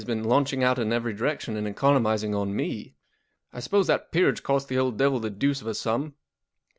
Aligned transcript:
since 0.03 0.07
he 0.07 0.15
married 0.15 0.23
he's 0.23 0.23
been 0.23 0.29
launching 0.31 0.63
out 0.63 0.79
in 0.79 0.91
every 0.91 1.13
direction 1.13 1.55
and 1.55 1.67
economizing 1.67 2.33
on 2.33 2.55
me. 2.55 2.95
I 3.53 3.59
suppose 3.59 3.85
that 3.85 4.11
peerage 4.11 4.41
cost 4.41 4.67
the 4.67 4.79
old 4.79 4.97
devil 4.97 5.19
the 5.19 5.29
deuce 5.29 5.61
of 5.61 5.67
a 5.67 5.75
sum. 5.75 6.15